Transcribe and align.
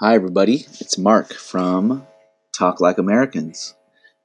Hi, 0.00 0.14
everybody. 0.14 0.64
It's 0.80 0.96
Mark 0.96 1.34
from 1.34 2.06
Talk 2.56 2.80
Like 2.80 2.96
Americans. 2.96 3.74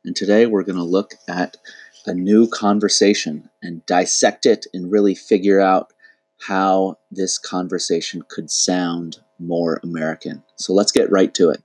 And 0.06 0.16
today 0.16 0.46
we're 0.46 0.64
going 0.64 0.78
to 0.78 0.84
look 0.84 1.16
at 1.28 1.58
a 2.06 2.14
new 2.14 2.48
conversation 2.48 3.50
and 3.62 3.86
dissect 3.86 4.46
it 4.46 4.66
and 4.74 4.90
really 4.90 5.14
figure 5.14 5.60
out 5.60 5.92
how 6.40 6.98
this 7.12 7.38
conversation 7.38 8.24
could 8.30 8.50
sound 8.50 9.18
more 9.40 9.82
American. 9.84 10.42
So 10.56 10.72
let's 10.74 10.94
get 10.94 11.12
right 11.12 11.34
to 11.34 11.50
it. 11.50 11.62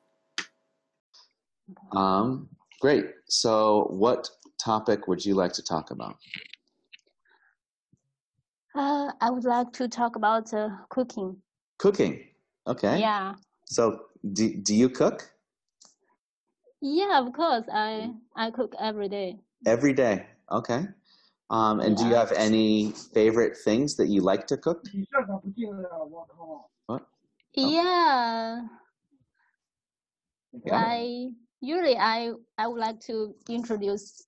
Um, 1.92 2.48
great. 2.80 3.06
So, 3.28 3.86
what 3.90 4.28
topic 4.62 5.06
would 5.06 5.24
you 5.24 5.34
like 5.34 5.52
to 5.54 5.62
talk 5.62 5.92
about? 5.92 6.16
Uh, 8.74 9.12
I 9.20 9.30
would 9.30 9.44
like 9.44 9.72
to 9.74 9.86
talk 9.88 10.16
about 10.16 10.52
uh, 10.52 10.70
cooking. 10.90 11.36
Cooking. 11.78 12.24
Okay. 12.66 12.98
Yeah. 12.98 13.34
So, 13.72 14.04
do, 14.34 14.54
do 14.54 14.74
you 14.74 14.90
cook 14.90 15.32
Yeah, 16.82 17.20
of 17.24 17.32
course. 17.32 17.64
I 17.72 18.12
I 18.36 18.50
cook 18.50 18.74
every 18.78 19.08
day. 19.08 19.38
every 19.66 19.94
day? 19.94 20.26
Okay. 20.50 20.84
Um, 21.48 21.80
and 21.80 21.96
do 21.96 22.04
you 22.04 22.14
have 22.14 22.32
any 22.32 22.92
favorite 23.14 23.56
things 23.56 23.96
that 23.96 24.08
you 24.08 24.20
like 24.20 24.46
to 24.48 24.56
cook? 24.56 24.84
What? 26.86 27.06
Yeah. 27.54 28.68
Yeah. 30.64 30.76
I 30.76 31.28
usually 31.60 31.96
I 31.96 32.32
I 32.58 32.66
would 32.68 32.80
like 32.80 33.00
to 33.08 33.34
introduce 33.48 34.26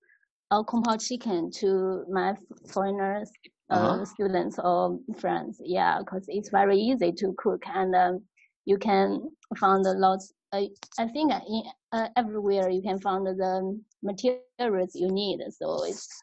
uh, 0.50 0.62
kung 0.62 0.82
pao 0.82 0.96
chicken 0.96 1.50
to 1.60 2.04
my 2.08 2.34
foreigners, 2.72 3.30
uh, 3.70 3.76
Uh-huh. 3.76 4.04
students 4.04 4.58
or 4.58 4.98
friends. 5.20 5.60
Yeah, 5.64 5.98
because 6.00 6.24
it's 6.28 6.50
very 6.50 6.78
easy 6.78 7.12
to 7.12 7.34
cook 7.36 7.62
and 7.66 7.94
um, 7.94 8.24
you 8.64 8.78
can 8.78 9.30
find 9.58 9.84
a 9.86 9.92
lot. 9.92 10.20
Uh, 10.52 10.66
I 10.98 11.08
think 11.08 11.32
in, 11.48 11.62
uh, 11.92 12.08
everywhere 12.16 12.68
you 12.70 12.82
can 12.82 13.00
find 13.00 13.26
the 13.26 13.80
materials 14.02 14.94
you 14.94 15.08
need. 15.10 15.40
So 15.50 15.84
it's 15.84 16.22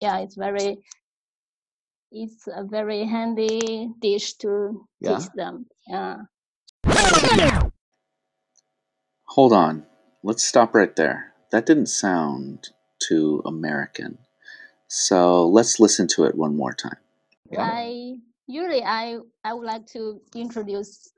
yeah, 0.00 0.18
it's 0.18 0.36
very 0.36 0.78
it's 2.12 2.46
a 2.46 2.64
very 2.64 3.04
handy 3.04 3.90
dish 4.00 4.34
to 4.34 4.86
Yeah. 5.00 5.18
teach 5.18 5.28
them. 5.34 5.66
Yeah. 5.88 6.22
Hold 9.24 9.52
on. 9.52 9.86
Let's 10.22 10.44
stop 10.44 10.74
right 10.74 10.94
there. 10.94 11.34
That 11.50 11.66
didn't 11.66 11.88
sound 11.88 12.70
too 13.00 13.42
American. 13.44 14.18
So 14.88 15.46
let's 15.48 15.80
listen 15.80 16.06
to 16.08 16.24
it 16.24 16.36
one 16.36 16.56
more 16.56 16.72
time. 16.72 16.98
Yeah. 17.50 17.62
I 17.62 18.16
usually 18.46 18.84
I 18.84 19.18
I 19.42 19.54
would 19.54 19.66
like 19.66 19.86
to 19.88 20.20
introduce 20.34 21.12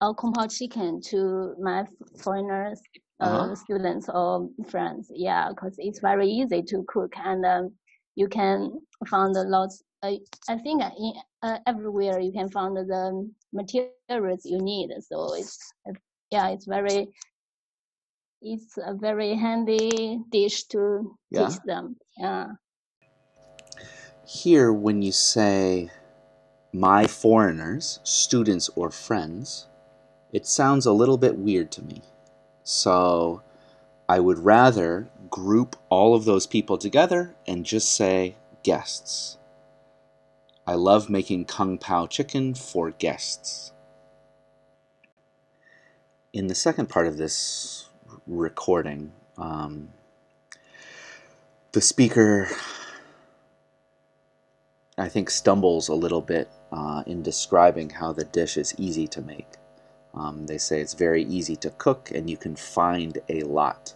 uh, 0.00 0.12
kung 0.14 0.32
pao 0.32 0.46
chicken 0.46 1.00
to 1.00 1.54
my 1.60 1.84
foreigners, 2.22 2.80
uh, 3.20 3.26
Uh-huh. 3.26 3.54
students 3.54 4.08
or 4.08 4.48
friends. 4.68 5.10
Yeah, 5.14 5.48
because 5.50 5.74
it's 5.78 6.00
very 6.00 6.28
easy 6.28 6.62
to 6.62 6.84
cook 6.88 7.12
and 7.16 7.44
um, 7.44 7.72
you 8.16 8.28
can 8.28 8.80
find 9.08 9.36
a 9.36 9.44
lot. 9.44 9.70
Uh, 10.02 10.16
I 10.48 10.56
think 10.58 10.82
in, 10.82 11.12
uh, 11.42 11.58
everywhere 11.66 12.18
you 12.20 12.32
can 12.32 12.48
find 12.50 12.76
the 12.76 13.30
materials 13.52 14.44
you 14.44 14.58
need. 14.58 14.90
So 15.00 15.34
it's 15.34 15.58
uh, 15.88 15.92
yeah, 16.30 16.48
it's 16.48 16.66
very 16.66 17.08
it's 18.40 18.78
a 18.78 18.94
very 18.94 19.34
handy 19.34 20.20
dish 20.30 20.64
to 20.68 21.16
Yeah. 21.30 21.48
teach 21.48 21.60
them. 21.64 21.96
Yeah. 22.16 22.46
Here, 24.24 24.72
when 24.72 25.02
you 25.02 25.12
say 25.12 25.90
my 26.72 27.06
foreigners, 27.06 27.98
students, 28.04 28.70
or 28.76 28.90
friends, 28.90 29.66
it 30.32 30.46
sounds 30.46 30.86
a 30.86 30.92
little 30.92 31.18
bit 31.18 31.36
weird 31.36 31.70
to 31.72 31.82
me. 31.82 32.02
So 32.62 33.42
I 34.08 34.20
would 34.20 34.38
rather 34.38 35.08
group 35.28 35.76
all 35.88 36.14
of 36.14 36.24
those 36.24 36.46
people 36.46 36.78
together 36.78 37.34
and 37.46 37.64
just 37.64 37.92
say 37.92 38.36
guests. 38.62 39.38
I 40.66 40.74
love 40.74 41.10
making 41.10 41.46
kung 41.46 41.78
pao 41.78 42.06
chicken 42.06 42.54
for 42.54 42.90
guests. 42.90 43.72
In 46.32 46.46
the 46.46 46.54
second 46.54 46.88
part 46.88 47.06
of 47.06 47.16
this 47.16 47.88
recording, 48.26 49.12
um, 49.36 49.88
the 51.72 51.80
speaker 51.80 52.48
I 55.00 55.08
think, 55.08 55.30
stumbles 55.30 55.88
a 55.88 55.94
little 55.94 56.20
bit 56.20 56.50
uh, 56.70 57.02
in 57.06 57.22
describing 57.22 57.88
how 57.88 58.12
the 58.12 58.24
dish 58.24 58.58
is 58.58 58.74
easy 58.76 59.06
to 59.08 59.22
make. 59.22 59.46
Um, 60.14 60.46
they 60.46 60.58
say 60.58 60.80
it's 60.80 60.94
very 60.94 61.24
easy 61.24 61.56
to 61.56 61.70
cook 61.70 62.10
and 62.12 62.28
you 62.28 62.36
can 62.36 62.56
find 62.56 63.18
a 63.28 63.42
lot. 63.42 63.94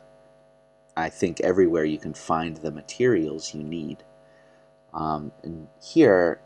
I 0.97 1.09
think 1.09 1.41
everywhere 1.41 1.85
you 1.85 1.99
can 1.99 2.15
find 2.15 2.57
the 2.57 2.71
materials 2.71 3.55
you 3.55 3.63
need. 3.63 4.05
Um, 4.93 5.33
and 5.43 5.67
here, 5.83 6.41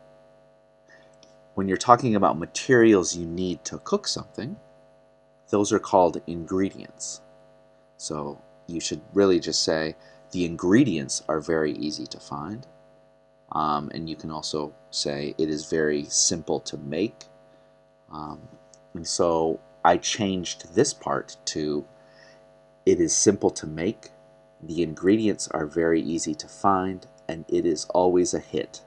when 1.53 1.67
you're 1.67 1.77
talking 1.77 2.15
about 2.15 2.39
materials 2.39 3.15
you 3.15 3.25
need 3.25 3.63
to 3.65 3.77
cook 3.79 4.07
something, 4.07 4.57
those 5.49 5.71
are 5.71 5.79
called 5.79 6.21
ingredients. 6.25 7.21
So 7.97 8.41
you 8.67 8.79
should 8.79 9.01
really 9.13 9.39
just 9.39 9.63
say 9.63 9.95
the 10.31 10.45
ingredients 10.45 11.23
are 11.27 11.39
very 11.39 11.73
easy 11.73 12.05
to 12.07 12.19
find. 12.19 12.65
Um, 13.51 13.89
and 13.93 14.09
you 14.09 14.15
can 14.15 14.31
also 14.31 14.73
say 14.91 15.33
it 15.37 15.49
is 15.49 15.69
very 15.69 16.05
simple 16.05 16.59
to 16.61 16.77
make. 16.77 17.25
Um, 18.11 18.39
and 18.93 19.07
so 19.07 19.59
I 19.83 19.97
changed 19.97 20.75
this 20.75 20.93
part 20.93 21.37
to 21.45 21.85
it 22.85 22.99
is 22.99 23.15
simple 23.15 23.49
to 23.51 23.67
make, 23.67 24.09
the 24.61 24.81
ingredients 24.81 25.47
are 25.49 25.65
very 25.65 26.01
easy 26.01 26.33
to 26.35 26.47
find, 26.47 27.05
and 27.27 27.45
it 27.47 27.65
is 27.65 27.85
always 27.85 28.33
a 28.33 28.39
hit. 28.39 28.81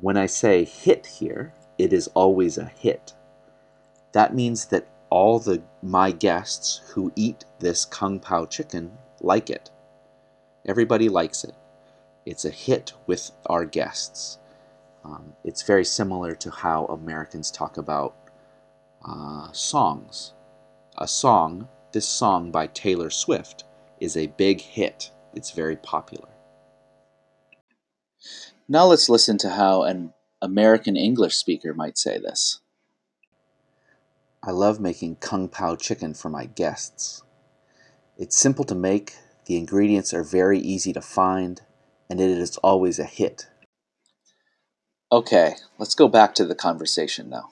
When 0.00 0.16
I 0.16 0.26
say 0.26 0.64
hit 0.64 1.06
here, 1.06 1.52
it 1.76 1.92
is 1.92 2.08
always 2.14 2.56
a 2.56 2.64
hit. 2.64 3.14
That 4.12 4.34
means 4.34 4.66
that 4.66 4.86
all 5.10 5.38
the 5.38 5.62
my 5.82 6.10
guests 6.10 6.80
who 6.92 7.12
eat 7.14 7.44
this 7.60 7.84
kung 7.84 8.20
pao 8.20 8.46
chicken 8.46 8.92
like 9.20 9.50
it. 9.50 9.70
Everybody 10.66 11.08
likes 11.08 11.44
it 11.44 11.54
it's 12.28 12.44
a 12.44 12.50
hit 12.50 12.92
with 13.06 13.30
our 13.46 13.64
guests. 13.64 14.38
Um, 15.04 15.32
it's 15.44 15.62
very 15.62 15.84
similar 15.84 16.34
to 16.36 16.50
how 16.50 16.86
Americans 16.86 17.50
talk 17.50 17.76
about 17.76 18.16
uh, 19.04 19.50
songs. 19.52 20.32
A 20.98 21.06
song, 21.06 21.68
this 21.92 22.08
song 22.08 22.50
by 22.50 22.66
Taylor 22.66 23.10
Swift, 23.10 23.64
is 24.00 24.16
a 24.16 24.26
big 24.26 24.60
hit. 24.60 25.10
It's 25.34 25.52
very 25.52 25.76
popular. 25.76 26.28
Now 28.68 28.86
let's 28.86 29.08
listen 29.08 29.38
to 29.38 29.50
how 29.50 29.82
an 29.82 30.12
American 30.42 30.96
English 30.96 31.36
speaker 31.36 31.72
might 31.72 31.96
say 31.96 32.18
this. 32.18 32.60
I 34.42 34.50
love 34.50 34.80
making 34.80 35.16
kung 35.16 35.48
pao 35.48 35.76
chicken 35.76 36.14
for 36.14 36.28
my 36.28 36.46
guests. 36.46 37.22
It's 38.16 38.36
simple 38.36 38.64
to 38.64 38.74
make, 38.74 39.14
the 39.46 39.56
ingredients 39.56 40.12
are 40.12 40.22
very 40.22 40.58
easy 40.58 40.92
to 40.92 41.00
find, 41.00 41.62
and 42.10 42.20
it 42.20 42.30
is 42.30 42.56
always 42.58 42.98
a 42.98 43.04
hit. 43.04 43.46
Okay, 45.10 45.54
let's 45.78 45.94
go 45.94 46.08
back 46.08 46.34
to 46.34 46.44
the 46.44 46.54
conversation 46.54 47.30
now. 47.30 47.50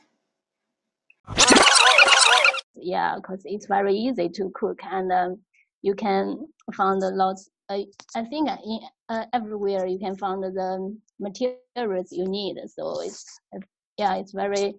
yeah, 2.74 3.16
because 3.16 3.42
it's 3.44 3.66
very 3.66 3.94
easy 3.94 4.28
to 4.28 4.50
cook 4.54 4.78
and 4.84 5.10
um, 5.10 5.38
you 5.82 5.94
can 5.94 6.46
find 6.74 7.02
a 7.02 7.10
lot. 7.10 7.36
Uh, 7.68 7.78
I 8.14 8.24
think 8.24 8.48
in, 8.48 8.80
uh, 9.08 9.24
everywhere 9.32 9.86
you 9.86 9.98
can 9.98 10.16
find 10.16 10.42
the 10.42 10.96
materials 11.18 12.12
you 12.12 12.26
need. 12.26 12.56
So 12.68 13.00
it's 13.00 13.40
uh, 13.54 13.60
yeah, 13.98 14.16
it's 14.16 14.32
very 14.32 14.74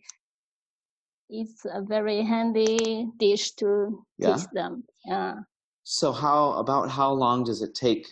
it's 1.30 1.66
a 1.66 1.82
very 1.82 2.22
handy 2.22 3.10
dish 3.18 3.52
to 3.54 4.06
Yeah. 4.18 4.36
teach 4.36 4.48
them. 4.54 4.84
Yeah. 5.06 5.36
So, 5.84 6.12
how 6.12 6.54
about 6.54 6.90
how 6.92 7.12
long 7.14 7.44
does 7.44 7.62
it 7.62 7.74
take 7.74 8.08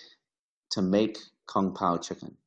to 0.71 0.81
make 0.81 1.17
kung 1.45 1.73
pao 1.73 1.97
chicken? 1.97 2.37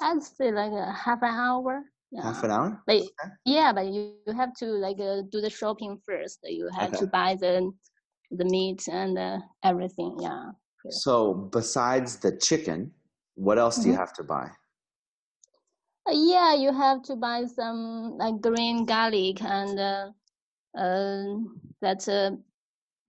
I'd 0.00 0.22
say 0.22 0.50
like 0.52 0.72
a 0.72 0.92
half 0.92 1.22
an 1.22 1.34
hour. 1.34 1.82
Yeah. 2.10 2.22
Half 2.22 2.44
an 2.44 2.50
hour? 2.50 2.82
But 2.86 3.02
yeah, 3.44 3.72
but 3.72 3.86
you, 3.86 4.14
you 4.26 4.32
have 4.32 4.52
to 4.54 4.66
like 4.66 4.98
uh, 4.98 5.22
do 5.30 5.40
the 5.40 5.50
shopping 5.50 5.98
first. 6.04 6.40
You 6.44 6.68
have 6.76 6.88
Okay. 6.88 6.98
to 6.98 7.06
buy 7.06 7.36
the 7.38 7.70
the 8.30 8.44
meat 8.44 8.88
and 8.88 9.18
uh, 9.18 9.38
everything. 9.64 10.16
Yeah. 10.20 10.50
So, 10.88 11.34
besides 11.34 12.16
the 12.16 12.36
chicken, 12.36 12.92
what 13.34 13.58
else 13.58 13.78
do 13.78 13.88
you 13.88 13.94
have 13.94 14.12
to 14.14 14.24
buy? 14.24 14.50
Uh, 16.08 16.12
yeah, 16.12 16.54
you 16.54 16.72
have 16.72 17.02
to 17.02 17.16
buy 17.16 17.44
some 17.44 18.16
like 18.16 18.40
green 18.40 18.86
garlic 18.86 19.42
and 19.42 19.78
uh, 19.78 20.10
uh, 20.76 21.24
that 21.82 22.08
uh, 22.08 22.30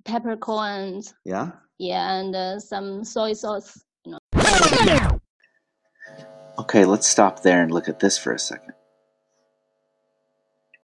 peppercorns. 0.03 1.13
Yeah? 1.23 1.51
Yeah, 1.79 2.19
and 2.19 2.35
uh, 2.35 2.59
some 2.59 3.03
soy 3.03 3.33
sauce. 3.33 3.83
You 4.05 4.11
know. 4.11 5.10
Okay, 6.71 6.85
let's 6.85 7.05
stop 7.05 7.41
there 7.41 7.61
and 7.61 7.69
look 7.69 7.89
at 7.89 7.99
this 7.99 8.17
for 8.17 8.31
a 8.31 8.39
second. 8.39 8.71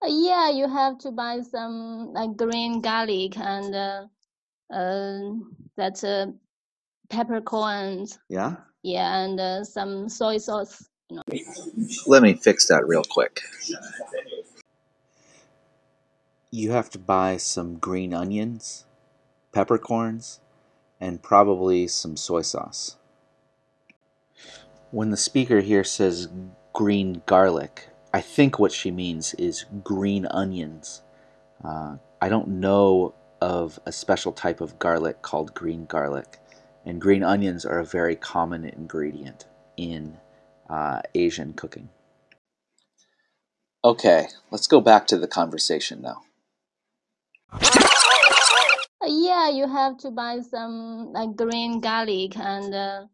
Uh, 0.05 0.09
yeah, 0.11 0.51
you 0.51 0.69
have 0.69 0.99
to 0.99 1.11
buy 1.11 1.41
some 1.41 2.13
like 2.13 2.37
green 2.37 2.83
garlic 2.83 3.39
and 3.39 3.75
uh, 3.75 4.05
uh, 4.71 5.21
that 5.79 6.05
uh, 6.05 6.27
peppercorns. 7.09 8.19
Yeah. 8.29 8.57
Yeah, 8.83 9.25
and 9.25 9.41
uh, 9.41 9.65
some 9.65 10.11
soy 10.11 10.37
sauce. 10.37 10.87
You 11.09 11.17
know. 11.17 11.39
Let 12.07 12.23
me 12.23 12.35
fix 12.35 12.69
that 12.69 12.87
real 12.87 13.05
quick. 13.09 13.41
You 16.51 16.73
have 16.73 16.91
to 16.91 16.99
buy 16.99 17.39
some 17.39 17.79
green 17.79 18.13
onions, 18.13 18.85
peppercorns, 19.53 20.41
and 21.01 21.23
probably 21.23 21.89
some 21.89 22.19
soy 22.19 22.43
sauce. 22.43 22.99
When 24.93 25.11
the 25.11 25.17
speaker 25.17 25.61
here 25.61 25.85
says 25.85 26.29
green 26.73 27.23
garlic, 27.27 27.89
I 28.13 28.21
think 28.21 28.59
what 28.59 28.73
she 28.73 28.91
means 28.91 29.35
is 29.35 29.65
green 29.85 30.27
onions. 30.27 31.03
Uh, 31.65 31.99
I 32.21 32.29
don't 32.29 32.49
know 32.49 33.15
of 33.41 33.79
a 33.87 33.93
special 33.93 34.33
type 34.33 34.61
of 34.61 34.81
garlic 34.81 35.23
called 35.23 35.55
green 35.55 35.87
garlic, 35.87 36.39
and 36.85 37.01
green 37.01 37.23
onions 37.23 37.65
are 37.65 37.79
a 37.79 37.85
very 37.85 38.17
common 38.17 38.65
ingredient 38.65 39.47
in 39.77 40.19
uh, 40.69 41.03
Asian 41.15 41.53
cooking. 41.53 41.89
Okay, 43.85 44.27
let's 44.51 44.67
go 44.67 44.81
back 44.81 45.07
to 45.07 45.19
the 45.19 45.29
conversation 45.29 46.03
now. 46.03 46.23
Yeah, 49.07 49.49
you 49.51 49.69
have 49.69 49.99
to 49.99 50.11
buy 50.11 50.41
some 50.41 51.13
like 51.13 51.37
green 51.37 51.81
garlic 51.81 52.37
and 52.37 52.75
uh, 52.75 53.05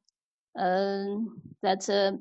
uh, 0.58 1.18
that 1.62 1.88
uh, 1.88 2.12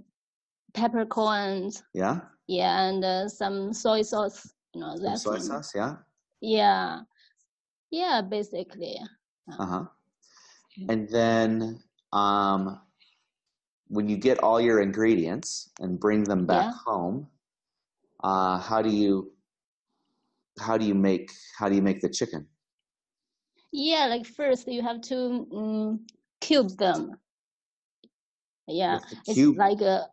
peppercorns. 0.74 1.84
Yeah. 1.94 2.20
Yeah, 2.48 2.90
and 2.90 3.04
uh, 3.04 3.28
some 3.28 3.74
soy 3.74 4.04
sauce. 4.04 4.52
You 4.74 4.82
know 4.82 4.98
that 5.00 5.20
soy 5.20 5.40
sauce. 5.40 5.74
Yeah. 5.76 5.96
Yeah, 6.42 7.00
yeah, 7.92 8.22
basically. 8.22 9.00
Uh 9.60 9.66
huh. 9.66 9.86
And 10.90 11.10
then, 11.10 11.80
um, 12.12 12.82
when 13.88 14.10
you 14.10 14.18
get 14.18 14.40
all 14.40 14.60
your 14.60 14.82
ingredients 14.82 15.72
and 15.80 16.00
bring 16.00 16.24
them 16.24 16.46
back 16.46 16.66
Yeah. 16.66 16.72
home, 16.86 17.28
uh, 18.24 18.60
how 18.60 18.82
do 18.82 18.90
you 18.90 19.32
how 20.60 20.78
do 20.78 20.86
you 20.86 20.96
make 20.96 21.32
how 21.58 21.70
do 21.70 21.76
you 21.76 21.82
make 21.82 22.02
the 22.02 22.10
chicken? 22.10 22.48
Yeah, 23.72 24.08
like 24.08 24.26
first 24.26 24.68
you 24.68 24.82
have 24.82 25.02
to 25.02 25.48
um, 25.52 26.06
cube 26.42 26.78
them. 26.78 27.12
Yeah, 28.68 29.00
it's 29.28 29.46
cube. 29.46 29.56
like 29.56 29.82
a 29.82 30.08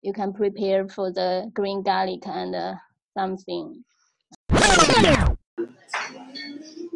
you 0.01 0.13
can 0.13 0.33
prepare 0.33 0.87
for 0.87 1.11
the 1.11 1.51
green 1.53 1.83
garlic 1.83 2.25
and 2.27 2.55
uh, 2.55 2.73
something. 3.17 3.83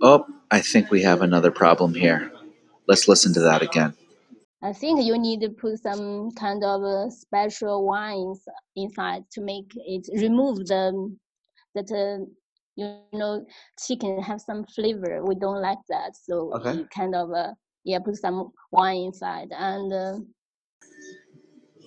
Oh, 0.01 0.25
I 0.51 0.61
think 0.61 0.91
we 0.91 1.01
have 1.03 1.21
another 1.21 1.51
problem 1.51 1.93
here. 1.93 2.31
Let's 2.87 3.07
listen 3.07 3.33
to 3.33 3.39
that 3.41 3.61
again. 3.61 3.93
I 4.63 4.73
think 4.73 5.03
you 5.03 5.17
need 5.17 5.41
to 5.41 5.49
put 5.49 5.79
some 5.79 6.31
kind 6.31 6.63
of 6.63 6.83
uh, 6.83 7.09
special 7.09 7.85
wines 7.85 8.41
inside 8.75 9.23
to 9.31 9.41
make 9.41 9.71
it 9.75 10.07
remove 10.19 10.65
the 10.67 11.15
that 11.75 11.91
uh, 11.91 12.25
you 12.75 13.01
know 13.13 13.45
chicken 13.85 14.21
have 14.23 14.41
some 14.41 14.65
flavor. 14.65 15.23
We 15.23 15.35
don't 15.35 15.61
like 15.61 15.77
that, 15.89 16.15
so 16.15 16.53
Okay. 16.53 16.73
you 16.73 16.87
kind 16.93 17.15
of 17.15 17.31
uh, 17.31 17.53
yeah 17.83 17.99
put 17.99 18.17
some 18.17 18.51
wine 18.71 18.97
inside 19.07 19.49
and 19.51 19.93
uh, 19.93 20.17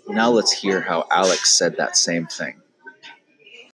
Now 0.09 0.31
let's 0.31 0.53
hear 0.53 0.81
how 0.81 1.07
Alex 1.11 1.51
said 1.57 1.77
that 1.77 1.97
same 1.97 2.27
thing. 2.27 2.60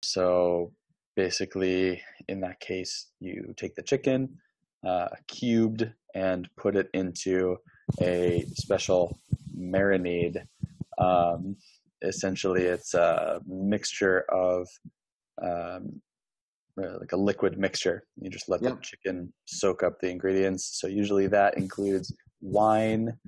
So 0.04 0.72
basically, 1.16 2.02
in 2.28 2.40
that 2.40 2.60
case, 2.60 3.08
you 3.20 3.54
take 3.56 3.74
the 3.74 3.82
chicken, 3.82 4.38
uh, 4.86 5.08
cubed, 5.26 5.90
and 6.14 6.48
put 6.56 6.76
it 6.76 6.88
into 6.92 7.56
a 8.00 8.44
special 8.54 9.18
marinade. 9.58 10.44
Um, 10.98 11.56
essentially, 12.02 12.64
it's 12.64 12.94
a 12.94 13.40
mixture 13.46 14.20
of 14.30 14.68
um, 15.42 16.00
like 16.76 17.12
a 17.12 17.16
liquid 17.16 17.58
mixture. 17.58 18.04
You 18.20 18.30
just 18.30 18.48
let 18.48 18.60
the 18.60 18.76
chicken 18.82 19.32
soak 19.46 19.82
up 19.82 20.00
the 20.00 20.10
ingredients. 20.10 20.78
So 20.80 20.86
usually 20.86 21.28
that 21.28 21.56
includes 21.56 22.12
wine 22.40 23.18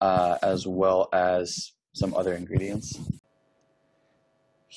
uh, 0.00 0.38
as 0.42 0.66
well 0.66 1.08
as 1.12 1.72
some 1.94 2.14
other 2.14 2.34
ingredients. 2.34 2.98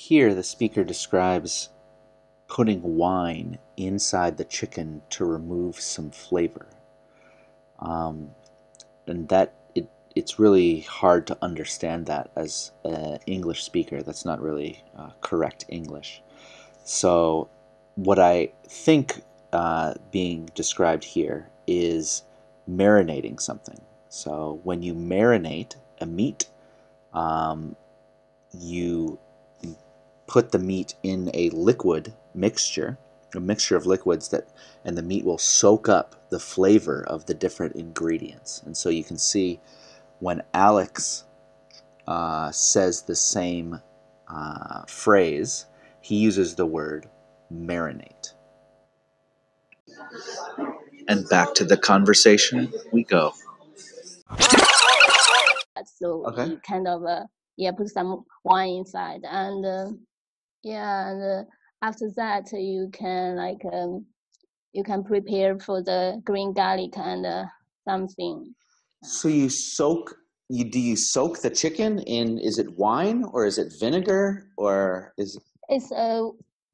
Here, 0.08 0.34
the 0.34 0.42
speaker 0.42 0.86
describes 0.86 1.68
putting 2.48 2.96
wine 2.96 3.60
inside 3.76 4.38
the 4.38 4.46
chicken 4.46 5.02
to 5.10 5.26
remove 5.26 5.82
some 5.82 6.12
flavor. 6.12 6.68
Um, 7.80 8.30
and 9.06 9.28
that 9.28 9.54
it, 9.76 9.90
it's 10.16 10.40
really 10.40 10.80
hard 10.80 11.28
to 11.28 11.38
understand 11.42 12.06
that 12.06 12.32
as 12.38 12.72
an 12.86 13.20
English 13.26 13.64
speaker. 13.66 14.02
That's 14.02 14.24
not 14.24 14.42
really 14.42 14.82
uh, 14.98 15.10
correct 15.20 15.66
English. 15.68 16.22
So, 16.86 17.50
what 17.96 18.18
I 18.18 18.54
think 18.66 19.22
uh, 19.52 19.96
being 20.14 20.50
described 20.56 21.04
here 21.04 21.50
is 21.68 22.24
marinating 22.66 23.42
something. 23.42 23.82
So, 24.08 24.62
when 24.64 24.82
you 24.82 24.94
marinate 24.94 25.76
a 26.00 26.06
meat, 26.06 26.48
um, 27.14 27.76
you 28.58 29.20
put 30.28 30.52
the 30.52 30.60
meat 30.60 30.96
in 31.04 31.32
a 31.34 31.50
liquid 31.52 32.14
mixture, 32.36 32.98
a 33.36 33.40
mixture 33.42 33.78
of 33.78 33.86
liquids 33.88 34.30
that, 34.30 34.50
and 34.86 34.98
the 34.98 35.04
meat 35.04 35.26
will 35.26 35.38
soak 35.40 35.90
up 35.90 36.30
the 36.32 36.40
flavor 36.40 37.04
of 37.08 37.26
the 37.28 37.34
different 37.36 37.76
ingredients. 37.76 38.62
And 38.66 38.78
so 38.78 38.90
you 38.90 39.04
can 39.04 39.18
see 39.18 39.60
when 40.20 40.44
Alex 40.54 41.26
uh, 42.08 42.52
says 42.52 43.04
the 43.04 43.16
same 43.16 43.82
uh, 44.30 44.84
phrase, 44.88 45.68
he 46.02 46.18
uses 46.18 46.56
the 46.56 46.66
word 46.68 47.10
marinate. 47.54 48.34
And 51.08 51.28
back 51.30 51.56
to 51.56 51.66
the 51.66 51.78
conversation 51.78 52.74
we 52.94 53.04
go. 53.04 53.34
so 56.00 56.28
Okay. 56.28 56.50
kind 56.68 56.88
of 56.88 57.06
uh, 57.06 57.24
yeah 57.58 57.72
put 57.72 57.90
some 57.90 58.26
wine 58.44 58.70
inside 58.80 59.22
and 59.26 59.66
uh, 59.66 59.88
yeah 60.64 61.10
and 61.10 61.24
uh, 61.24 61.44
after 61.82 62.10
that 62.16 62.52
you 62.54 62.90
can 62.94 63.36
like 63.36 63.62
um, 63.74 64.06
you 64.74 64.84
can 64.84 65.04
prepare 65.04 65.58
for 65.60 65.82
the 65.84 66.22
green 66.24 66.54
garlic 66.54 66.98
and 66.98 67.26
uh, 67.26 67.46
something 67.88 68.54
So 69.04 69.28
you 69.28 69.50
soak 69.50 70.16
you 70.50 70.64
do 70.66 70.80
you 70.80 70.96
soak 70.96 71.42
the 71.42 71.50
chicken 71.50 72.00
in 72.00 72.38
is 72.40 72.58
it 72.58 72.70
wine 72.78 73.24
or 73.34 73.46
is 73.46 73.58
it 73.58 73.74
vinegar 73.80 74.48
or 74.58 75.14
is 75.18 75.38
it's 75.70 75.92
a 75.92 76.30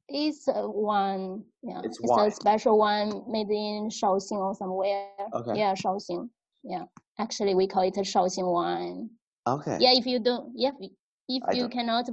it's 0.08 0.46
a 0.48 0.62
one 0.68 1.42
yeah 1.62 1.80
It's 1.84 1.98
it's, 2.00 2.08
wine. 2.10 2.28
a 2.28 2.30
special 2.30 2.78
one 2.78 3.22
made 3.28 3.50
in 3.50 3.88
Shaoxing 3.90 4.38
or 4.38 4.54
somewhere 4.54 5.08
Okay. 5.34 5.58
yeah 5.60 5.74
Shaoxing 5.74 6.28
yeah 6.62 6.84
actually 7.18 7.54
we 7.54 7.66
call 7.66 7.82
it 7.82 7.96
a 7.96 8.00
Shaoxing 8.12 8.50
wine 8.50 9.10
okay. 9.46 9.76
yeah 9.80 9.92
if 9.92 10.06
you 10.06 10.18
don't 10.20 10.52
yeah 10.54 10.70
if, 10.80 10.90
if 11.28 11.42
I 11.48 11.52
you 11.52 11.62
don't- 11.62 11.72
cannot 11.72 12.06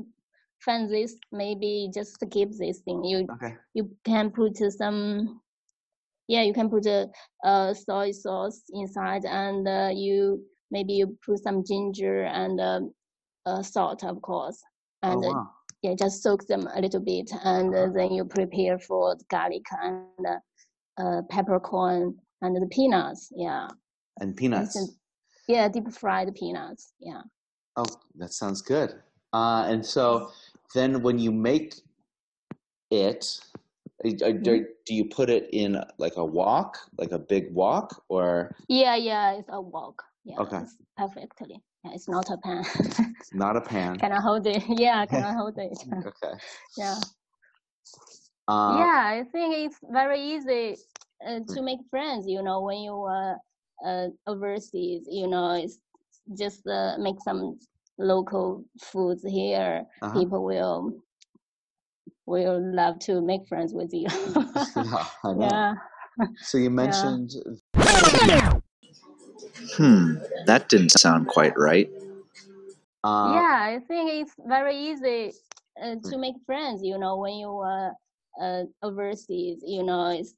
find 0.66 0.90
this 0.90 1.16
maybe 1.32 1.90
just 1.94 2.18
keep 2.32 2.50
this 2.58 2.80
thing 2.80 3.04
you 3.04 3.28
Okay. 3.34 3.56
you 3.74 3.90
can 4.06 4.30
put 4.30 4.58
some 4.58 5.42
yeah 6.28 6.44
you 6.44 6.54
can 6.54 6.70
put 6.70 6.86
a, 6.86 7.10
uh 7.44 7.74
soy 7.74 8.12
sauce 8.12 8.62
inside 8.74 9.26
and 9.26 9.68
uh, 9.68 9.90
you 9.94 10.42
maybe 10.72 10.94
you 10.94 11.18
put 11.26 11.40
some 11.44 11.64
ginger 11.66 12.24
and 12.24 12.60
um, 12.62 12.94
uh, 13.46 13.62
salt 13.62 14.04
of 14.04 14.22
course 14.22 14.62
Oh 15.04 15.12
and 15.12 15.24
uh, 15.26 15.30
wow. 15.30 15.50
yeah 15.82 15.96
just 15.96 16.22
soak 16.22 16.46
them 16.48 16.68
a 16.76 16.82
little 16.82 17.02
bit 17.02 17.32
and 17.44 17.74
uh, 17.76 17.88
then 17.94 18.12
you 18.14 18.24
prepare 18.26 18.78
for 18.80 19.16
the 19.16 19.24
garlic 19.30 19.66
and 19.82 20.26
uh, 20.28 20.40
uh, 21.02 21.22
peppercorn 21.30 22.16
and 22.42 22.56
the 22.56 22.68
peanuts 22.68 23.30
yeah 23.36 23.68
And 24.20 24.36
peanuts. 24.36 24.76
Instant- 24.76 24.98
yeah 25.48 25.68
deep 25.68 25.92
fried 25.92 26.34
peanuts 26.36 26.94
yeah 27.00 27.22
Oh, 27.78 27.86
that 28.16 28.34
sounds 28.34 28.62
good. 28.62 29.02
Uh, 29.32 29.64
and 29.70 29.86
so 29.86 30.30
then 30.76 31.02
when 31.02 31.20
you 31.20 31.32
make 31.32 31.76
it, 32.92 33.40
Uh, 34.04 34.10
uh, 34.26 34.32
Do, 34.32 34.66
do 34.86 34.96
you 34.96 35.06
put 35.06 35.30
it 35.30 35.50
in 35.54 35.78
like 36.00 36.18
a 36.18 36.26
wok, 36.26 36.78
like 36.98 37.12
a 37.12 37.20
big 37.20 37.54
wok, 37.54 38.04
or 38.10 38.56
Yeah, 38.68 38.96
yeah, 38.96 39.34
it's 39.38 39.50
a 39.50 39.62
wok. 39.62 40.04
Yeah, 40.26 40.40
Okay. 40.40 40.62
perfectly. 40.98 41.62
Yeah, 41.84 41.92
it's 41.94 42.08
not 42.10 42.30
a 42.30 42.38
pan. 42.38 42.64
it's 43.20 43.34
not 43.34 43.56
a 43.58 43.62
pan? 43.62 43.98
can 44.02 44.12
I 44.12 44.22
hold 44.22 44.48
it? 44.48 44.64
Yeah, 44.70 45.06
can 45.06 45.24
I 45.24 45.34
hold 45.34 45.58
it? 45.58 45.78
Okay. 46.08 46.34
yeah. 46.78 46.96
Um, 48.48 48.78
yeah, 48.78 49.02
I 49.18 49.24
think 49.32 49.56
it's 49.56 49.80
very 49.92 50.20
easy 50.20 50.76
uh, 51.26 51.40
to 51.54 51.62
make 51.62 51.80
friends. 51.90 52.26
You 52.28 52.42
know, 52.44 52.62
when 52.62 52.80
you 52.80 52.94
are 52.94 53.38
uh, 53.86 54.08
overseas, 54.28 55.08
you 55.10 55.28
know, 55.28 55.54
it's 55.54 55.80
just 56.38 56.66
uh, 56.68 56.98
make 56.98 57.22
some 57.24 57.60
local 58.02 58.66
foods 58.80 59.24
here. 59.24 59.86
Uh-huh. 60.02 60.20
People 60.20 60.44
will 60.44 60.94
will 62.26 62.60
love 62.74 63.00
to 63.00 63.22
make 63.22 63.48
friends 63.48 63.74
with 63.74 63.94
you. 63.94 64.08
yeah, 64.76 65.06
yeah. 65.40 65.76
So 66.42 66.58
you 66.58 66.70
mentioned 66.70 67.32
Hmm, 69.78 70.16
that 70.46 70.70
didn't 70.70 70.90
sound 71.00 71.28
quite 71.28 71.58
right. 71.58 71.90
uh, 73.04 73.32
yeah, 73.34 73.58
I 73.62 73.80
think 73.88 74.12
it's 74.12 74.36
very 74.48 74.76
easy 74.78 75.34
uh, 75.82 75.96
to 76.06 76.18
make 76.18 76.36
friends. 76.46 76.82
You 76.84 76.98
know, 76.98 77.18
when 77.18 77.34
you 77.36 77.50
are 77.50 77.94
uh, 78.42 78.64
overseas, 78.82 79.60
you 79.66 79.84
know, 79.84 80.10
it's 80.10 80.34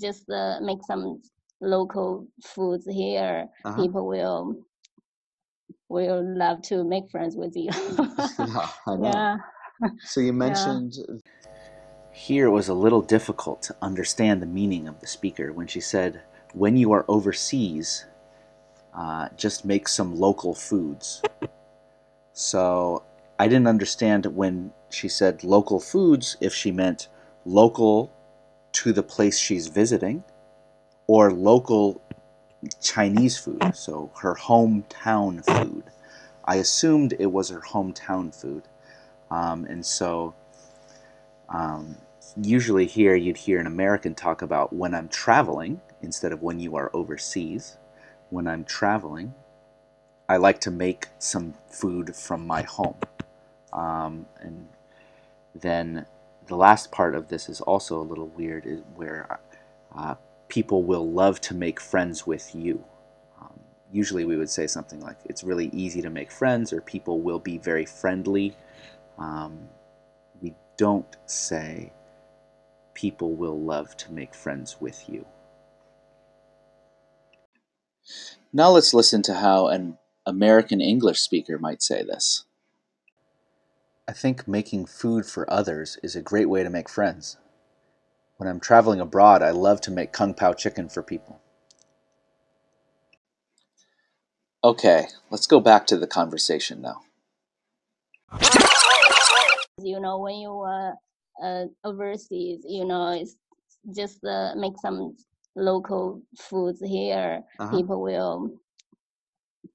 just 0.00 0.28
uh, 0.30 0.58
make 0.60 0.82
some 0.84 1.22
local 1.60 2.26
foods 2.44 2.86
here. 2.86 3.46
uh-huh. 3.64 3.82
People 3.82 4.06
will 4.06 4.56
will 5.88 6.22
love 6.36 6.62
to 6.62 6.84
make 6.84 7.10
friends 7.10 7.36
with 7.36 7.56
you. 7.56 7.70
yeah, 8.38 8.68
I 8.86 8.96
know. 8.96 9.26
yeah, 9.80 9.90
So 10.02 10.20
you 10.20 10.32
mentioned 10.32 10.94
Here 12.12 12.46
it 12.46 12.50
was 12.50 12.68
a 12.68 12.74
little 12.74 13.02
difficult 13.02 13.62
to 13.62 13.76
understand 13.82 14.42
the 14.42 14.46
meaning 14.46 14.88
of 14.88 15.00
the 15.00 15.06
speaker 15.06 15.52
when 15.52 15.66
she 15.66 15.80
said, 15.80 16.22
when 16.54 16.76
you 16.76 16.92
are 16.92 17.04
overseas, 17.08 18.06
uh, 18.94 19.28
just 19.36 19.64
make 19.64 19.88
some 19.88 20.16
local 20.16 20.54
foods. 20.54 21.22
So 22.32 23.04
I 23.38 23.48
didn't 23.48 23.68
understand 23.68 24.26
when 24.26 24.72
she 24.90 25.08
said 25.08 25.44
local 25.44 25.80
foods 25.80 26.36
if 26.40 26.54
she 26.54 26.72
meant 26.72 27.08
local 27.44 28.12
to 28.72 28.92
the 28.92 29.02
place 29.02 29.38
she's 29.38 29.68
visiting 29.68 30.24
or 31.06 31.32
local 31.32 32.02
Chinese 32.80 33.38
food, 33.38 33.74
so 33.74 34.10
her 34.20 34.34
hometown 34.34 35.44
food. 35.44 35.84
I 36.44 36.56
assumed 36.56 37.14
it 37.18 37.30
was 37.30 37.50
her 37.50 37.60
hometown 37.60 38.34
food. 38.34 38.64
Um, 39.30 39.64
and 39.66 39.84
so 39.84 40.34
um, 41.48 41.96
usually 42.36 42.86
here 42.86 43.14
you'd 43.14 43.36
hear 43.36 43.60
an 43.60 43.66
American 43.66 44.14
talk 44.14 44.42
about 44.42 44.72
when 44.72 44.94
I'm 44.94 45.08
traveling 45.08 45.80
instead 46.02 46.32
of 46.32 46.42
when 46.42 46.58
you 46.58 46.76
are 46.76 46.90
overseas. 46.94 47.76
When 48.30 48.46
I'm 48.46 48.64
traveling, 48.64 49.34
I 50.28 50.36
like 50.36 50.60
to 50.62 50.70
make 50.70 51.08
some 51.18 51.54
food 51.70 52.14
from 52.14 52.46
my 52.46 52.62
home. 52.62 52.96
Um, 53.72 54.26
and 54.40 54.68
then 55.54 56.06
the 56.46 56.56
last 56.56 56.90
part 56.90 57.14
of 57.14 57.28
this 57.28 57.48
is 57.48 57.60
also 57.60 58.00
a 58.00 58.02
little 58.02 58.28
weird, 58.28 58.82
where 58.94 59.38
uh, 59.94 60.14
people 60.48 60.82
will 60.82 61.10
love 61.10 61.40
to 61.42 61.54
make 61.54 61.80
friends 61.80 62.26
with 62.26 62.54
you. 62.54 62.84
Um, 63.40 63.60
usually 63.92 64.24
we 64.24 64.36
would 64.36 64.50
say 64.50 64.66
something 64.66 65.00
like, 65.00 65.18
it's 65.26 65.44
really 65.44 65.70
easy 65.72 66.02
to 66.02 66.10
make 66.10 66.30
friends, 66.30 66.72
or 66.72 66.80
people 66.80 67.20
will 67.20 67.38
be 67.38 67.58
very 67.58 67.86
friendly. 67.86 68.56
Um, 69.18 69.58
we 70.40 70.54
don't 70.76 71.16
say 71.26 71.92
people 72.94 73.34
will 73.34 73.60
love 73.60 73.96
to 73.98 74.12
make 74.12 74.34
friends 74.34 74.76
with 74.80 75.08
you. 75.08 75.26
Now 78.52 78.70
let's 78.70 78.94
listen 78.94 79.22
to 79.22 79.34
how 79.34 79.66
an 79.66 79.98
American 80.24 80.80
English 80.80 81.20
speaker 81.20 81.58
might 81.58 81.82
say 81.82 82.02
this. 82.02 82.44
I 84.08 84.12
think 84.12 84.48
making 84.48 84.86
food 84.86 85.26
for 85.26 85.50
others 85.52 85.98
is 86.02 86.16
a 86.16 86.22
great 86.22 86.48
way 86.48 86.62
to 86.62 86.70
make 86.70 86.88
friends. 86.88 87.36
When 88.38 88.48
I'm 88.48 88.60
traveling 88.60 89.00
abroad, 89.00 89.42
I 89.42 89.50
love 89.50 89.80
to 89.82 89.90
make 89.90 90.12
kung 90.12 90.32
pao 90.32 90.52
chicken 90.52 90.88
for 90.88 91.02
people. 91.02 91.40
Okay, 94.62 95.06
let's 95.30 95.46
go 95.48 95.60
back 95.60 95.86
to 95.88 95.96
the 95.96 96.06
conversation 96.06 96.80
now. 96.80 97.02
you 99.82 100.00
know, 100.00 100.18
when 100.18 100.36
you 100.36 100.50
are 100.52 100.94
uh, 101.42 101.64
overseas, 101.84 102.64
you 102.64 102.84
know, 102.84 103.10
it's 103.10 103.36
just 103.94 104.24
uh, 104.24 104.54
make 104.56 104.74
some 104.80 105.16
local 105.56 106.22
foods 106.38 106.80
here. 106.80 107.42
Uh-huh. 107.58 107.76
People 107.76 108.00
will 108.02 108.50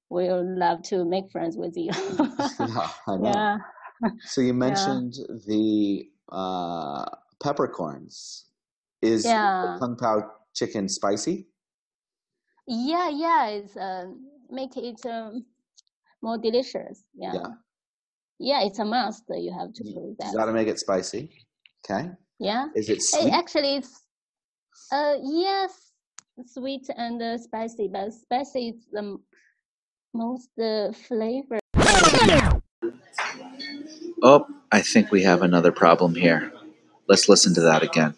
will 0.08 0.42
love 0.58 0.82
to 0.84 1.04
make 1.04 1.30
friends 1.30 1.56
with 1.56 1.76
you. 1.76 1.90
yeah, 2.60 2.88
I 3.08 3.16
know. 3.16 3.32
yeah. 3.32 3.58
So 4.24 4.40
you 4.40 4.54
mentioned 4.68 5.16
the 5.46 6.08
uh, 6.30 7.04
peppercorns. 7.42 8.46
Is 9.04 9.24
Yeah. 9.26 9.76
kung 9.78 9.96
pao 9.96 10.32
chicken 10.56 10.88
spicy? 10.88 11.46
Yeah, 12.66 13.10
yeah, 13.10 13.48
it's 13.48 13.76
uh, 13.76 14.08
make 14.48 14.76
it 14.76 15.04
um, 15.04 15.44
more 16.22 16.38
delicious. 16.38 17.04
Yeah. 17.12 17.34
Yeah. 17.34 17.50
yeah, 18.38 18.60
it's 18.64 18.78
a 18.78 18.84
must. 18.84 19.24
You 19.28 19.52
have 19.52 19.74
to 19.74 19.84
You, 19.84 20.16
put 20.16 20.26
you 20.26 20.32
got 20.32 20.46
to 20.46 20.52
make 20.52 20.68
it 20.68 20.78
spicy. 20.80 21.28
Okay. 21.84 22.10
Yeah. 22.40 22.72
Is 22.74 22.88
it 22.88 23.02
sweet? 23.02 23.28
actually, 23.32 23.76
it's 23.76 24.08
uh 24.90 25.16
yes, 25.20 25.92
sweet 26.46 26.88
and 26.96 27.20
uh, 27.20 27.36
spicy, 27.36 27.88
but 27.92 28.10
spicy 28.12 28.68
is 28.72 28.88
the 28.90 29.04
m- 29.04 29.22
most 30.14 30.48
uh, 30.58 30.92
flavor. 30.92 31.58
Oh, 34.22 34.46
I 34.72 34.80
think 34.80 35.12
we 35.12 35.22
have 35.24 35.42
another 35.42 35.72
problem 35.72 36.14
here. 36.14 36.50
Let's 37.06 37.28
listen 37.28 37.52
to 37.54 37.60
that 37.68 37.82
again. 37.82 38.16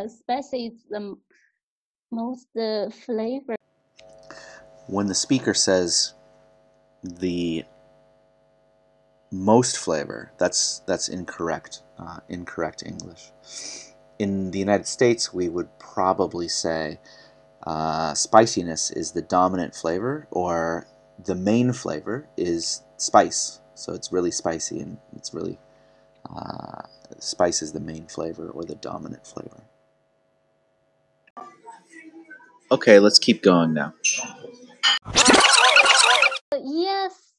Is 0.00 0.22
the 0.88 1.16
most 2.10 2.48
uh, 2.56 2.88
flavor. 2.90 3.56
When 4.86 5.06
the 5.06 5.14
speaker 5.14 5.52
says 5.52 6.14
the 7.02 7.64
most 9.30 9.76
flavor, 9.76 10.32
that's 10.38 10.80
that's 10.86 11.08
incorrect. 11.08 11.82
Uh, 11.98 12.20
incorrect 12.30 12.82
English. 12.84 13.30
In 14.18 14.50
the 14.50 14.58
United 14.58 14.86
States, 14.86 15.34
we 15.34 15.50
would 15.50 15.68
probably 15.78 16.48
say 16.48 16.98
uh, 17.64 18.14
spiciness 18.14 18.90
is 18.90 19.12
the 19.12 19.22
dominant 19.22 19.74
flavor, 19.74 20.26
or 20.30 20.86
the 21.22 21.34
main 21.34 21.72
flavor 21.74 22.26
is 22.38 22.82
spice. 22.96 23.60
So 23.74 23.92
it's 23.92 24.10
really 24.12 24.30
spicy, 24.30 24.80
and 24.80 24.96
it's 25.14 25.34
really 25.34 25.58
uh, 26.34 26.82
spice 27.18 27.60
is 27.60 27.72
the 27.72 27.80
main 27.80 28.06
flavor 28.06 28.48
or 28.48 28.64
the 28.64 28.76
dominant 28.76 29.26
flavor. 29.26 29.62
Okay, 32.72 33.00
let's 33.00 33.18
keep 33.18 33.42
going 33.42 33.74
now. 33.74 33.92
Yes, 36.62 37.32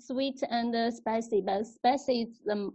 sweet 0.00 0.42
and 0.50 0.74
uh, 0.74 0.90
spicy, 0.90 1.40
but 1.40 1.66
spicy 1.66 2.22
is 2.22 2.40
the 2.44 2.70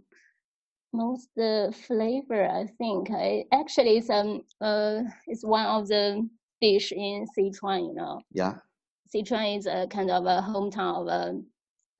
most 0.94 1.28
uh, 1.38 1.70
flavor. 1.86 2.48
I 2.48 2.66
think. 2.78 3.10
I, 3.10 3.44
actually, 3.52 3.98
it's 3.98 4.08
um 4.08 4.42
uh 4.60 5.02
it's 5.26 5.44
one 5.44 5.66
of 5.66 5.88
the 5.88 6.26
dish 6.62 6.92
in 6.92 7.26
Sichuan. 7.36 7.88
You 7.88 7.94
know. 7.94 8.20
Yeah. 8.32 8.54
Sichuan 9.14 9.58
is 9.58 9.66
a 9.66 9.86
kind 9.88 10.10
of 10.10 10.24
a 10.24 10.40
hometown 10.40 11.02
of 11.02 11.08
uh, 11.08 11.38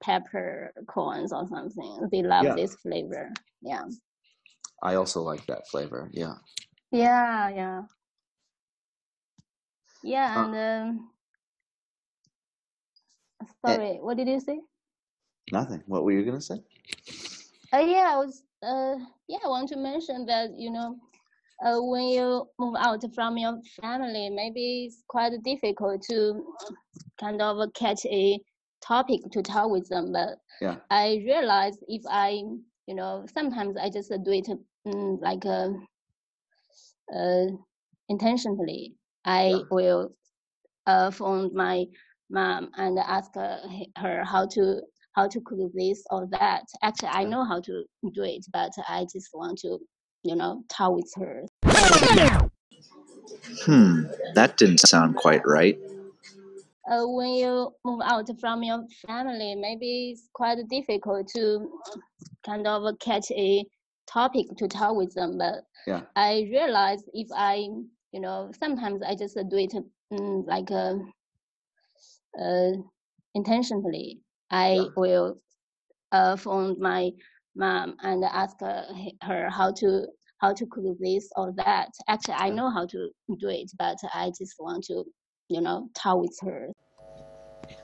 peppercorns 0.02 1.32
or 1.32 1.46
something. 1.48 2.08
They 2.10 2.22
love 2.22 2.44
Yeah. 2.44 2.54
this 2.54 2.74
flavor. 2.76 3.30
Yeah. 3.60 3.84
I 4.82 4.94
also 4.94 5.22
like 5.22 5.44
that 5.46 5.68
flavor. 5.68 6.08
Yeah. 6.12 6.34
Yeah, 6.92 7.48
yeah. 7.50 7.82
Yeah, 10.02 10.34
Uh, 10.34 10.44
and 10.44 10.54
um, 10.54 11.10
Eh. 13.66 13.78
sorry, 13.78 13.98
what 14.00 14.16
did 14.16 14.28
you 14.28 14.40
say? 14.40 14.60
Nothing. 15.52 15.82
What 15.86 16.04
were 16.04 16.12
you 16.12 16.24
gonna 16.24 16.40
say? 16.40 16.62
Uh, 17.72 17.78
yeah, 17.78 18.10
I 18.14 18.16
was 18.18 18.42
uh 18.62 18.96
yeah, 19.28 19.38
I 19.44 19.48
want 19.48 19.68
to 19.70 19.76
mention 19.76 20.26
that 20.26 20.50
you 20.56 20.70
know, 20.70 20.96
uh, 21.64 21.80
when 21.82 22.04
you 22.08 22.48
move 22.58 22.76
out 22.78 23.02
from 23.14 23.36
your 23.38 23.60
family, 23.80 24.30
maybe 24.30 24.86
it's 24.86 25.02
quite 25.08 25.32
difficult 25.44 26.02
to 26.10 26.44
kind 27.20 27.40
of 27.42 27.56
catch 27.74 28.04
a 28.06 28.40
topic 28.82 29.20
to 29.32 29.42
talk 29.42 29.70
with 29.70 29.88
them. 29.88 30.12
But 30.12 30.38
Yeah. 30.60 30.76
I 30.90 31.22
realized 31.26 31.80
if 31.88 32.02
I, 32.08 32.30
you 32.86 32.94
know, 32.94 33.26
sometimes 33.34 33.76
I 33.76 33.90
just 33.90 34.10
do 34.10 34.32
it 34.32 34.48
mm, 34.86 35.20
like 35.22 35.44
uh, 35.46 35.70
uh, 37.14 37.46
intentionally. 38.08 38.97
I 39.28 39.60
will 39.70 40.14
uh, 40.86 41.10
phone 41.10 41.54
my 41.54 41.84
mom 42.30 42.70
and 42.78 42.98
ask 42.98 43.36
uh, 43.36 43.58
her 43.98 44.24
how 44.24 44.46
to 44.54 44.80
how 45.12 45.28
to 45.28 45.40
cook 45.42 45.58
this 45.74 46.02
or 46.10 46.26
that. 46.30 46.64
Actually, 46.82 47.10
I 47.10 47.24
know 47.24 47.44
how 47.44 47.60
to 47.60 47.84
do 48.14 48.22
it, 48.22 48.46
but 48.52 48.72
I 48.88 49.06
just 49.12 49.28
want 49.34 49.58
to, 49.58 49.78
you 50.22 50.34
know, 50.34 50.62
talk 50.70 50.94
with 50.94 51.12
her. 51.16 51.44
Hmm, 53.66 54.04
that 54.34 54.56
didn't 54.56 54.78
sound 54.78 55.16
quite 55.16 55.42
right. 55.44 55.78
Uh, 56.90 57.06
when 57.06 57.34
you 57.34 57.70
move 57.84 58.00
out 58.02 58.30
from 58.40 58.62
your 58.62 58.82
family, 59.06 59.54
maybe 59.54 60.12
it's 60.12 60.30
quite 60.32 60.56
difficult 60.70 61.28
to 61.36 61.70
kind 62.46 62.66
of 62.66 62.98
catch 62.98 63.30
a 63.32 63.62
topic 64.10 64.46
to 64.56 64.68
talk 64.68 64.96
with 64.96 65.12
them. 65.14 65.36
But 65.36 65.64
Yeah. 65.86 66.02
I 66.16 66.48
realize 66.50 67.02
if 67.12 67.28
I, 67.36 67.68
you 68.12 68.20
know, 68.20 68.50
sometimes 68.58 69.02
I 69.02 69.14
just 69.14 69.34
do 69.36 69.56
it 69.56 69.74
mm, 70.12 70.46
like 70.46 70.70
uh, 70.70 70.94
uh, 72.40 72.72
intentionally. 73.34 74.20
I 74.50 74.70
Yeah. 74.76 74.84
will 74.96 75.38
uh, 76.12 76.36
phone 76.36 76.76
my 76.80 77.10
mom 77.56 77.96
and 78.02 78.24
ask 78.24 78.56
uh, 78.62 78.84
her 79.22 79.50
how 79.50 79.72
to 79.72 80.06
how 80.38 80.52
to 80.54 80.66
cook 80.66 80.96
this 81.00 81.28
or 81.36 81.52
that. 81.56 81.90
Actually, 82.08 82.34
I 82.34 82.50
know 82.50 82.70
how 82.70 82.86
to 82.86 83.10
do 83.40 83.48
it, 83.48 83.70
but 83.78 83.98
I 84.14 84.30
just 84.38 84.54
want 84.60 84.84
to, 84.84 85.04
you 85.48 85.60
know, 85.60 85.88
talk 85.94 86.20
with 86.20 86.38
her. 86.42 86.68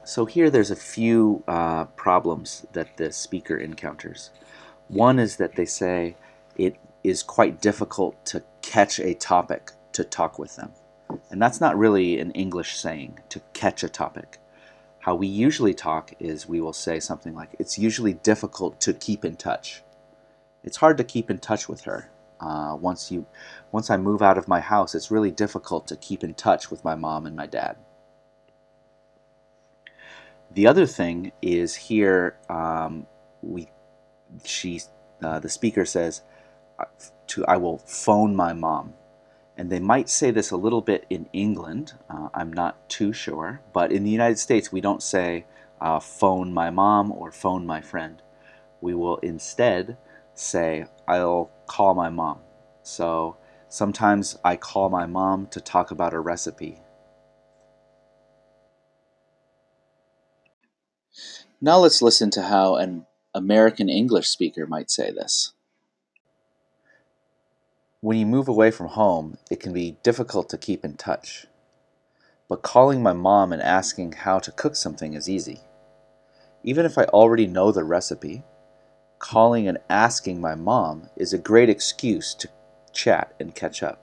So 0.04 0.24
here 0.26 0.50
there's 0.50 0.70
a 0.70 0.76
few 0.76 1.44
uh, 1.48 1.86
problems 1.96 2.66
that 2.72 2.96
the 2.96 3.12
speaker 3.12 3.56
encounters. 3.56 4.30
One 4.88 5.18
is 5.18 5.36
that 5.36 5.56
they 5.56 5.66
say 5.66 6.16
it 6.56 6.76
is 7.04 7.22
quite 7.22 7.60
difficult 7.60 8.24
to 8.26 8.44
catch 8.62 9.00
a 9.00 9.14
topic 9.14 9.72
to 9.94 10.04
talk 10.04 10.38
with 10.38 10.56
them. 10.56 10.72
And 11.30 11.40
that's 11.40 11.60
not 11.60 11.78
really 11.78 12.18
an 12.20 12.30
English 12.32 12.76
saying, 12.76 13.20
to 13.30 13.40
catch 13.52 13.82
a 13.82 13.88
topic. 13.88 14.38
How 15.00 15.14
we 15.14 15.26
usually 15.26 15.74
talk 15.74 16.12
is 16.18 16.48
we 16.48 16.60
will 16.60 16.72
say 16.72 17.00
something 17.00 17.34
like, 17.34 17.50
it's 17.58 17.78
usually 17.78 18.14
difficult 18.14 18.80
to 18.82 18.92
keep 18.92 19.24
in 19.24 19.36
touch. 19.36 19.82
It's 20.62 20.78
hard 20.78 20.96
to 20.98 21.04
keep 21.04 21.30
in 21.30 21.38
touch 21.38 21.68
with 21.68 21.82
her. 21.82 22.10
Uh, 22.40 22.76
once 22.80 23.10
you, 23.10 23.26
once 23.72 23.90
I 23.90 23.96
move 23.96 24.22
out 24.22 24.38
of 24.38 24.48
my 24.48 24.60
house, 24.60 24.94
it's 24.94 25.10
really 25.10 25.30
difficult 25.30 25.86
to 25.88 25.96
keep 25.96 26.24
in 26.24 26.34
touch 26.34 26.70
with 26.70 26.84
my 26.84 26.94
mom 26.94 27.26
and 27.26 27.36
my 27.36 27.46
dad. 27.46 27.76
The 30.54 30.66
other 30.68 30.86
thing 30.86 31.32
is 31.42 31.74
here 31.74 32.36
um, 32.48 33.06
we 33.42 33.68
she 34.44 34.80
uh, 35.22 35.40
the 35.40 35.48
speaker 35.48 35.84
says 35.84 36.22
to 37.28 37.44
I 37.46 37.56
will 37.56 37.78
phone 37.78 38.36
my 38.36 38.52
mom, 38.52 38.94
and 39.56 39.70
they 39.70 39.80
might 39.80 40.08
say 40.08 40.30
this 40.30 40.50
a 40.50 40.56
little 40.56 40.80
bit 40.80 41.06
in 41.10 41.28
England. 41.32 41.92
Uh, 42.10 42.28
I'm 42.34 42.52
not 42.52 42.88
too 42.88 43.12
sure, 43.12 43.60
but 43.72 43.92
in 43.92 44.04
the 44.04 44.10
United 44.10 44.38
States 44.38 44.72
we 44.72 44.80
don't 44.80 45.02
say 45.02 45.46
uh, 45.80 46.00
phone 46.00 46.52
my 46.52 46.70
mom 46.70 47.12
or 47.12 47.30
phone 47.30 47.66
my 47.66 47.80
friend. 47.80 48.20
We 48.80 48.94
will 48.94 49.18
instead 49.18 49.96
say 50.34 50.86
I'll 51.06 51.50
call 51.66 51.94
my 51.94 52.10
mom. 52.10 52.40
So 52.82 53.36
sometimes 53.68 54.36
I 54.44 54.56
call 54.56 54.88
my 54.88 55.06
mom 55.06 55.46
to 55.48 55.60
talk 55.60 55.90
about 55.90 56.14
a 56.14 56.20
recipe. 56.20 56.80
Now 61.60 61.78
let's 61.78 62.02
listen 62.02 62.30
to 62.32 62.42
how 62.42 62.76
an 62.76 63.06
American 63.32 63.88
English 63.88 64.28
speaker 64.28 64.66
might 64.66 64.90
say 64.90 65.10
this. 65.10 65.52
When 68.04 68.18
you 68.18 68.26
move 68.26 68.48
away 68.48 68.70
from 68.70 68.88
home, 68.88 69.38
it 69.50 69.60
can 69.60 69.72
be 69.72 69.96
difficult 70.02 70.50
to 70.50 70.58
keep 70.58 70.84
in 70.84 70.98
touch. 70.98 71.46
But 72.50 72.60
calling 72.60 73.02
my 73.02 73.14
mom 73.14 73.50
and 73.50 73.62
asking 73.62 74.12
how 74.12 74.40
to 74.40 74.52
cook 74.52 74.76
something 74.76 75.14
is 75.14 75.26
easy. 75.26 75.60
Even 76.62 76.84
if 76.84 76.98
I 76.98 77.04
already 77.04 77.46
know 77.46 77.72
the 77.72 77.82
recipe, 77.82 78.42
calling 79.20 79.66
and 79.66 79.78
asking 79.88 80.38
my 80.38 80.54
mom 80.54 81.08
is 81.16 81.32
a 81.32 81.38
great 81.38 81.70
excuse 81.70 82.34
to 82.34 82.48
chat 82.92 83.32
and 83.40 83.54
catch 83.54 83.82
up. 83.82 84.02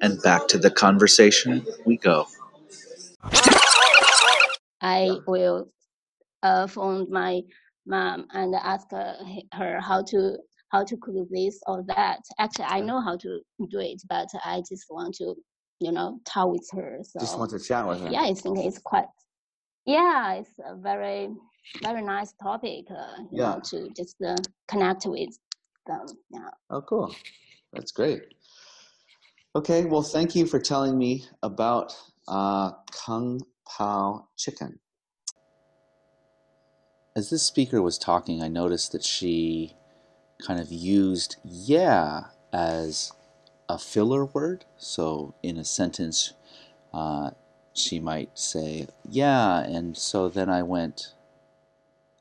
And 0.00 0.20
back 0.20 0.48
to 0.48 0.58
the 0.58 0.72
conversation 0.72 1.64
we 1.86 1.96
go. 1.96 2.26
I 4.80 5.12
will 5.28 5.68
uh, 6.42 6.66
phone 6.66 7.06
my 7.08 7.42
mom 7.86 8.26
and 8.32 8.52
ask 8.56 8.92
uh, 8.92 9.12
her 9.52 9.80
how 9.80 10.02
to 10.02 10.38
how 10.70 10.84
to 10.84 10.96
cook 10.96 11.14
this 11.30 11.60
or 11.66 11.82
that. 11.88 12.20
Actually, 12.38 12.66
I 12.66 12.80
know 12.80 13.00
how 13.00 13.16
to 13.16 13.40
do 13.70 13.78
it, 13.80 14.02
but 14.08 14.28
I 14.44 14.62
just 14.68 14.86
want 14.90 15.14
to, 15.16 15.34
you 15.80 15.92
know, 15.92 16.20
talk 16.24 16.50
with 16.52 16.68
her. 16.72 17.00
So 17.02 17.20
Just 17.20 17.38
want 17.38 17.50
to 17.52 17.58
chat 17.58 17.86
with 17.86 18.00
her. 18.00 18.10
yeah, 18.10 18.22
I 18.22 18.34
think 18.34 18.58
it's 18.58 18.78
quite. 18.78 19.06
Yeah, 19.86 20.34
it's 20.34 20.50
a 20.64 20.76
very 20.76 21.30
very 21.82 22.02
nice 22.02 22.32
topic. 22.42 22.86
Uh, 22.90 23.22
you 23.30 23.38
Yeah. 23.38 23.54
know, 23.54 23.60
to 23.70 23.88
just 23.96 24.16
uh, 24.22 24.36
connect 24.66 25.06
with 25.06 25.38
them. 25.86 26.06
Yeah. 26.30 26.50
Oh, 26.70 26.82
cool. 26.82 27.14
That's 27.72 27.92
great. 27.92 28.22
Okay, 29.56 29.84
well, 29.86 30.02
thank 30.02 30.34
you 30.34 30.46
for 30.46 30.60
telling 30.60 30.98
me 30.98 31.24
about 31.42 31.96
uh, 32.26 32.72
Kung 32.92 33.40
Pao 33.66 34.28
chicken. 34.36 34.78
As 37.16 37.30
this 37.30 37.42
speaker 37.42 37.82
was 37.82 37.98
talking, 37.98 38.42
I 38.42 38.48
noticed 38.48 38.92
that 38.92 39.02
she 39.02 39.74
kind 40.44 40.60
of 40.60 40.70
used 40.70 41.36
yeah 41.44 42.24
as 42.52 43.12
a 43.68 43.78
filler 43.78 44.24
word. 44.24 44.64
So 44.76 45.34
in 45.42 45.56
a 45.56 45.64
sentence, 45.64 46.32
uh, 46.92 47.30
she 47.74 48.00
might 48.00 48.38
say 48.38 48.86
yeah, 49.08 49.60
and 49.60 49.96
so 49.96 50.28
then 50.28 50.48
I 50.48 50.62
went 50.62 51.14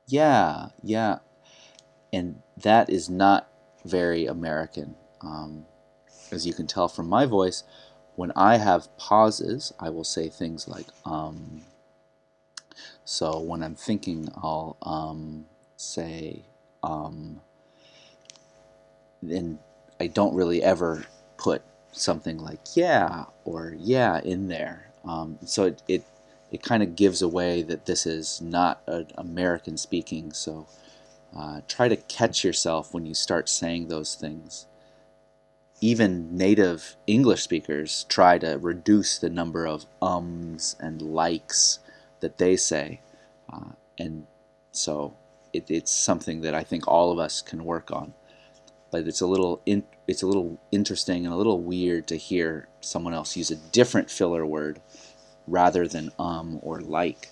yeah, 0.07 0.69
yeah, 0.81 1.19
and 2.13 2.41
that 2.55 2.89
is 2.89 3.09
not 3.09 3.49
very 3.85 4.25
American. 4.25 4.95
Um, 5.21 5.65
as 6.31 6.47
you 6.47 6.53
can 6.53 6.65
tell 6.65 6.87
from 6.87 7.09
my 7.09 7.25
voice, 7.25 7.63
when 8.15 8.31
I 8.35 8.57
have 8.57 8.95
pauses, 8.97 9.73
I 9.79 9.89
will 9.89 10.03
say 10.05 10.29
things 10.29 10.67
like 10.67 10.87
um. 11.05 11.63
So 13.03 13.39
when 13.39 13.63
I'm 13.63 13.75
thinking, 13.75 14.29
I'll 14.35 14.77
um, 14.81 15.45
say 15.75 16.45
um, 16.83 17.41
and 19.21 19.59
I 19.99 20.07
don't 20.07 20.35
really 20.35 20.61
ever 20.63 21.05
put 21.37 21.61
something 21.91 22.37
like 22.37 22.59
yeah 22.75 23.25
or 23.45 23.75
yeah 23.77 24.19
in 24.21 24.47
there. 24.47 24.91
Um, 25.03 25.37
so 25.45 25.65
it, 25.65 25.81
it, 25.87 26.03
it 26.51 26.63
kind 26.63 26.83
of 26.83 26.95
gives 26.95 27.21
away 27.21 27.63
that 27.63 27.85
this 27.85 28.05
is 28.05 28.41
not 28.41 28.81
an 28.87 29.07
American 29.17 29.77
speaking. 29.77 30.33
So 30.33 30.67
uh, 31.35 31.61
try 31.67 31.87
to 31.87 31.95
catch 31.95 32.43
yourself 32.43 32.93
when 32.93 33.05
you 33.05 33.13
start 33.13 33.49
saying 33.49 33.87
those 33.87 34.15
things. 34.15 34.65
Even 35.79 36.35
native 36.35 36.95
English 37.05 37.43
speakers 37.43 38.05
try 38.09 38.37
to 38.39 38.57
reduce 38.57 39.17
the 39.17 39.29
number 39.29 39.65
of 39.65 39.85
ums 40.01 40.75
and 40.79 41.01
likes 41.01 41.79
that 42.19 42.37
they 42.37 42.55
say. 42.55 43.01
Uh, 43.51 43.71
and 43.99 44.25
so 44.71 45.15
it, 45.53 45.69
it's 45.69 45.91
something 45.93 46.41
that 46.41 46.55
I 46.55 46.63
think 46.63 46.87
all 46.87 47.11
of 47.11 47.19
us 47.19 47.41
can 47.41 47.63
work 47.63 47.91
on 47.91 48.13
it's 49.05 49.21
a 49.21 49.27
little 49.27 49.61
in, 49.65 49.83
it's 50.07 50.23
a 50.23 50.27
little 50.27 50.59
interesting 50.71 51.25
and 51.25 51.33
a 51.33 51.37
little 51.37 51.61
weird 51.61 52.07
to 52.07 52.15
hear 52.15 52.69
someone 52.81 53.13
else 53.13 53.35
use 53.35 53.51
a 53.51 53.55
different 53.71 54.09
filler 54.09 54.45
word 54.45 54.81
rather 55.45 55.87
than 55.87 56.11
um 56.19 56.59
or 56.61 56.81
like. 56.81 57.29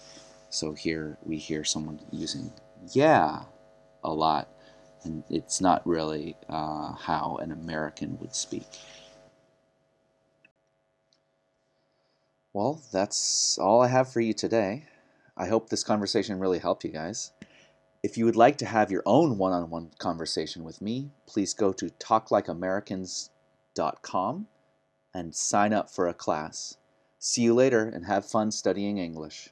So 0.49 0.73
here 0.73 1.17
we 1.23 1.37
hear 1.37 1.63
someone 1.63 1.99
using 2.11 2.51
yeah 2.93 3.43
a 4.03 4.13
lot, 4.13 4.49
and 5.03 5.23
it's 5.29 5.59
not 5.59 5.85
really 5.85 6.35
uh, 6.47 6.93
how 6.93 7.37
an 7.41 7.51
American 7.51 8.17
would 8.19 8.35
speak. 8.35 8.67
Well, 12.53 12.81
that's 12.93 13.57
all 13.57 13.81
I 13.81 13.87
have 13.89 14.11
for 14.11 14.21
you 14.21 14.33
today. 14.33 14.85
I 15.35 15.47
hope 15.47 15.69
this 15.69 15.83
conversation 15.83 16.39
really 16.39 16.59
helped 16.59 16.85
you 16.85 16.91
guys. 16.91 17.31
If 18.05 18.17
you 18.19 18.25
would 18.25 18.35
like 18.35 18.57
to 18.57 18.67
have 18.67 18.91
your 18.91 19.01
own 19.07 19.39
one 19.39 19.51
on 19.51 19.71
one 19.71 19.89
conversation 19.97 20.63
with 20.63 20.79
me, 20.79 21.09
please 21.25 21.55
go 21.55 21.73
to 21.73 21.87
talklikeamericans.com 21.87 24.47
and 25.15 25.35
sign 25.35 25.73
up 25.73 25.89
for 25.89 26.07
a 26.07 26.13
class. 26.13 26.77
See 27.17 27.41
you 27.41 27.55
later 27.55 27.89
and 27.89 28.05
have 28.05 28.29
fun 28.29 28.51
studying 28.51 28.99
English. 28.99 29.49